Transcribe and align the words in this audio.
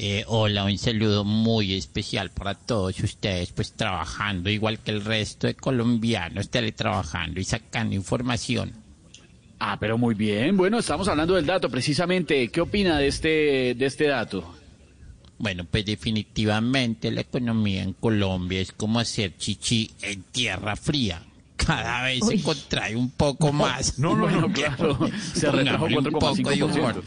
Eh, 0.00 0.22
hola, 0.28 0.62
un 0.62 0.78
saludo 0.78 1.24
muy 1.24 1.74
especial 1.74 2.30
para 2.30 2.54
todos 2.54 3.00
ustedes, 3.00 3.50
pues 3.50 3.72
trabajando 3.72 4.48
igual 4.48 4.78
que 4.78 4.92
el 4.92 5.04
resto 5.04 5.48
de 5.48 5.54
colombianos, 5.54 6.50
teletrabajando 6.50 7.40
y 7.40 7.44
sacando 7.44 7.96
información. 7.96 8.74
Ah, 9.58 9.76
pero 9.80 9.98
muy 9.98 10.14
bien. 10.14 10.56
Bueno, 10.56 10.78
estamos 10.78 11.08
hablando 11.08 11.34
del 11.34 11.46
dato 11.46 11.68
precisamente. 11.68 12.46
¿Qué 12.46 12.60
opina 12.60 12.96
de 12.96 13.08
este, 13.08 13.74
de 13.74 13.86
este 13.86 14.06
dato? 14.06 14.54
Bueno, 15.36 15.64
pues 15.68 15.84
definitivamente 15.84 17.10
la 17.10 17.22
economía 17.22 17.82
en 17.82 17.94
Colombia 17.94 18.60
es 18.60 18.70
como 18.70 19.00
hacer 19.00 19.36
chichi 19.36 19.90
en 20.02 20.22
tierra 20.22 20.76
fría. 20.76 21.24
Cada 21.56 22.04
vez 22.04 22.20
se 22.24 22.40
contrae 22.40 22.94
un 22.94 23.10
poco 23.10 23.52
más. 23.52 23.98
No, 23.98 24.14
no, 24.14 24.30
no, 24.30 24.52
claro. 24.52 24.96
Se 25.34 25.50
retrajo 25.50 25.86
un 25.86 25.94
poco 25.94 26.34
de 26.36 26.44
4,5%. 26.44 26.76
humor. 26.76 27.04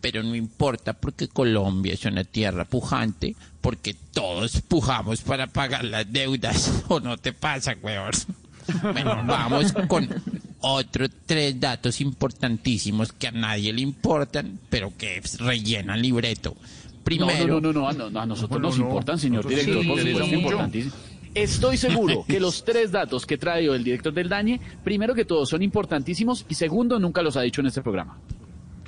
Pero 0.00 0.22
no 0.22 0.34
importa 0.34 0.94
porque 0.94 1.28
Colombia 1.28 1.94
es 1.94 2.04
una 2.04 2.24
tierra 2.24 2.64
pujante, 2.64 3.34
porque 3.60 3.94
todos 4.12 4.60
pujamos 4.62 5.20
para 5.20 5.46
pagar 5.46 5.84
las 5.84 6.10
deudas. 6.10 6.84
¿O 6.88 7.00
no 7.00 7.16
te 7.18 7.32
pasa, 7.32 7.76
weón? 7.82 8.12
Bueno, 8.82 9.24
vamos 9.26 9.72
con 9.88 10.08
otros 10.60 11.10
tres 11.26 11.58
datos 11.58 12.00
importantísimos 12.00 13.12
que 13.12 13.26
a 13.26 13.32
nadie 13.32 13.72
le 13.72 13.80
importan, 13.80 14.60
pero 14.68 14.92
que 14.96 15.20
rellenan 15.38 16.00
libreto. 16.00 16.54
No, 16.54 17.02
Primero, 17.02 17.60
no, 17.60 17.72
no, 17.72 17.72
no, 17.72 17.92
no, 17.92 18.10
no, 18.10 18.20
a 18.20 18.26
nosotros 18.26 18.60
nos 18.60 18.78
importan, 18.78 19.18
señor 19.18 19.48
director. 19.48 19.82
Estoy 21.34 21.76
seguro 21.76 22.24
que 22.26 22.40
los 22.40 22.64
tres 22.64 22.90
datos 22.90 23.24
que 23.24 23.38
trae 23.38 23.66
el 23.66 23.84
director 23.84 24.12
del 24.12 24.28
DAñe, 24.28 24.60
primero 24.84 25.14
que 25.14 25.24
todo, 25.24 25.46
son 25.46 25.62
importantísimos 25.62 26.44
y 26.48 26.54
segundo, 26.54 26.98
nunca 26.98 27.22
los 27.22 27.36
ha 27.36 27.42
dicho 27.42 27.60
en 27.60 27.68
este 27.68 27.82
programa. 27.82 28.18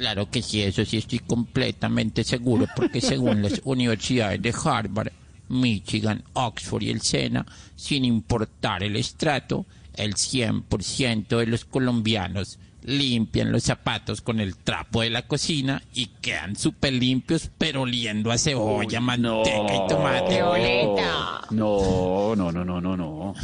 Claro 0.03 0.29
que 0.29 0.43
sí, 0.43 0.61
eso 0.61 0.85
sí 0.85 0.97
estoy 0.97 1.21
completamente 1.21 2.25
seguro, 2.25 2.67
porque 2.75 3.01
según 3.01 3.41
las 3.41 3.61
universidades 3.63 4.43
de 4.43 4.53
Harvard, 4.65 5.13
Michigan, 5.49 6.25
Oxford 6.33 6.83
y 6.83 6.91
el 6.91 7.03
SENA, 7.03 7.47
sin 7.77 8.05
importar 8.05 8.83
el 8.83 8.97
estrato, 8.97 9.65
el 9.95 10.15
100% 10.15 11.39
de 11.39 11.47
los 11.47 11.65
colombianos 11.65 12.59
limpian 12.83 13.53
los 13.53 13.63
zapatos 13.63 14.23
con 14.23 14.41
el 14.41 14.57
trapo 14.57 15.03
de 15.03 15.11
la 15.11 15.29
cocina 15.29 15.81
y 15.95 16.07
quedan 16.21 16.57
súper 16.57 16.95
limpios, 16.95 17.49
pero 17.57 17.83
oliendo 17.83 18.33
a 18.33 18.39
cebolla, 18.39 19.01
manteca 19.01 19.73
y 19.73 19.89
tomate. 19.89 20.43
boleta. 20.43 21.43
No, 21.53 22.35
no, 22.35 22.51
no, 22.51 22.65
no, 22.65 22.81
no, 22.81 22.97
no. 22.97 23.35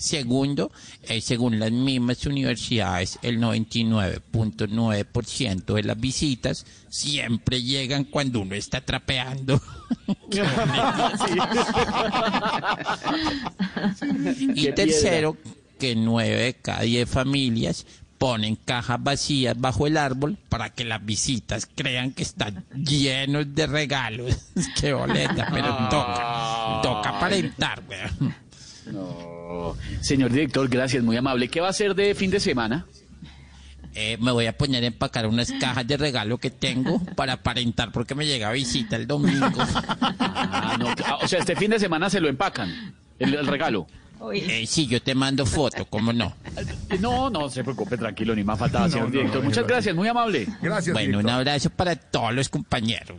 Segundo, 0.00 0.72
eh, 1.02 1.20
según 1.20 1.60
las 1.60 1.70
mismas 1.70 2.24
universidades, 2.24 3.18
el 3.20 3.38
99.9% 3.38 5.74
de 5.74 5.82
las 5.82 6.00
visitas 6.00 6.64
siempre 6.88 7.62
llegan 7.62 8.04
cuando 8.04 8.40
uno 8.40 8.54
está 8.54 8.80
trapeando. 8.80 9.60
y 14.54 14.72
tercero, 14.72 15.36
que 15.78 15.94
nueve 15.94 16.44
de 16.44 16.54
cada 16.54 16.80
diez 16.80 17.06
familias 17.08 17.84
ponen 18.20 18.56
cajas 18.56 19.02
vacías 19.02 19.58
bajo 19.58 19.86
el 19.86 19.96
árbol 19.96 20.36
para 20.50 20.68
que 20.70 20.84
las 20.84 21.02
visitas 21.04 21.66
crean 21.74 22.12
que 22.12 22.22
están 22.22 22.64
llenos 22.74 23.54
de 23.54 23.66
regalos. 23.66 24.36
Qué 24.80 24.94
boleta, 24.94 25.48
pero 25.50 25.68
toca, 25.88 26.80
toca 26.82 27.16
aparentar, 27.16 27.82
weón. 27.88 28.34
Señor 30.00 30.30
director, 30.32 30.68
gracias, 30.68 31.02
muy 31.02 31.16
amable. 31.16 31.48
¿Qué 31.48 31.60
va 31.60 31.68
a 31.68 31.70
hacer 31.70 31.94
de 31.94 32.14
fin 32.14 32.30
de 32.30 32.40
semana? 32.40 32.86
Eh, 33.94 34.16
me 34.20 34.30
voy 34.30 34.46
a 34.46 34.56
poner 34.56 34.84
a 34.84 34.86
empacar 34.86 35.26
unas 35.26 35.50
cajas 35.52 35.86
de 35.86 35.96
regalo 35.96 36.38
que 36.38 36.50
tengo 36.50 37.00
para 37.16 37.34
aparentar 37.34 37.90
porque 37.90 38.14
me 38.14 38.24
llega 38.24 38.52
visita 38.52 38.94
el 38.96 39.06
domingo. 39.06 39.48
Ah, 40.20 40.76
no, 40.78 40.94
ah, 41.04 41.18
o 41.22 41.26
sea, 41.26 41.40
este 41.40 41.56
fin 41.56 41.70
de 41.72 41.78
semana 41.80 42.08
se 42.08 42.20
lo 42.20 42.28
empacan, 42.28 42.94
el, 43.18 43.34
el 43.34 43.46
regalo. 43.46 43.86
Eh, 44.32 44.64
sí, 44.66 44.86
yo 44.86 45.00
te 45.00 45.14
mando 45.14 45.46
foto, 45.46 45.86
¿cómo 45.86 46.12
no? 46.12 46.36
No, 47.00 47.30
no 47.30 47.48
se 47.48 47.64
preocupe, 47.64 47.96
tranquilo, 47.96 48.34
ni 48.34 48.44
más 48.44 48.58
faltaba, 48.58 48.88
señor 48.88 49.10
director. 49.10 49.42
Muchas 49.42 49.66
gracias, 49.66 49.94
muy 49.94 50.08
amable. 50.08 50.46
Gracias, 50.60 50.92
Bueno, 50.92 51.18
un 51.18 51.30
abrazo 51.30 51.70
para 51.70 51.96
todos 51.96 52.34
los 52.34 52.48
compañeros. 52.48 53.18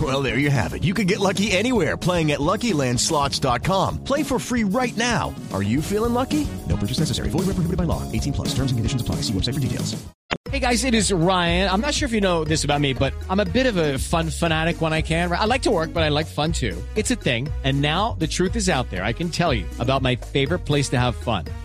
Well, 0.00 0.22
there 0.22 0.38
you 0.38 0.50
have 0.50 0.72
it. 0.72 0.84
You 0.84 0.94
can 0.94 1.06
get 1.06 1.18
lucky 1.18 1.50
anywhere 1.50 1.96
playing 1.96 2.30
at 2.30 2.38
LuckyLandSlots.com. 2.38 4.04
Play 4.04 4.22
for 4.22 4.38
free 4.38 4.62
right 4.62 4.96
now. 4.96 5.34
Are 5.52 5.62
you 5.62 5.82
feeling 5.82 6.14
lucky? 6.14 6.46
No 6.68 6.76
purchase 6.76 7.00
necessary. 7.00 7.28
Void 7.28 7.46
where 7.46 7.54
prohibited 7.54 7.76
by 7.76 7.84
law. 7.84 8.10
18 8.12 8.32
plus. 8.32 8.48
Terms 8.54 8.70
and 8.70 8.78
conditions 8.78 9.02
apply. 9.02 9.16
See 9.16 9.32
website 9.32 9.54
for 9.54 9.60
details. 9.60 10.00
Hey 10.48 10.58
guys, 10.58 10.84
it 10.84 10.94
is 10.94 11.12
Ryan. 11.12 11.68
I'm 11.70 11.80
not 11.80 11.92
sure 11.94 12.06
if 12.06 12.12
you 12.12 12.20
know 12.20 12.44
this 12.44 12.64
about 12.64 12.80
me, 12.80 12.92
but 12.92 13.12
I'm 13.28 13.40
a 13.40 13.44
bit 13.44 13.66
of 13.66 13.76
a 13.76 13.98
fun 13.98 14.30
fanatic 14.30 14.80
when 14.80 14.92
I 14.92 15.02
can. 15.02 15.30
I 15.30 15.44
like 15.44 15.62
to 15.62 15.70
work, 15.70 15.92
but 15.92 16.02
I 16.02 16.08
like 16.08 16.26
fun 16.26 16.52
too. 16.52 16.82
It's 16.96 17.10
a 17.10 17.14
thing. 17.14 17.48
And 17.62 17.80
now 17.80 18.16
the 18.18 18.26
truth 18.26 18.56
is 18.56 18.68
out 18.68 18.90
there. 18.90 19.04
I 19.04 19.12
can 19.12 19.28
tell 19.28 19.52
you 19.52 19.66
about 19.78 20.02
my 20.02 20.16
favorite 20.16 20.64
place 20.64 20.88
to 20.90 20.98
have 20.98 21.14
fun. 21.14 21.44